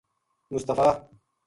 مصطفی 0.51 1.09